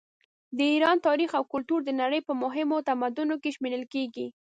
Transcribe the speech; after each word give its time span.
د 0.57 0.59
ایران 0.73 0.97
تاریخ 1.07 1.29
او 1.39 1.43
کلتور 1.53 1.79
د 1.85 1.89
نړۍ 2.01 2.19
په 2.27 2.33
مهمو 2.43 2.85
تمدنونو 2.89 3.35
کې 3.41 3.53
شمېرل 3.55 3.83
کیږي. 3.93 4.27